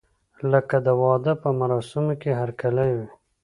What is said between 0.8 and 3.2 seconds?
د واده په مراسمو کې هرکلی وي.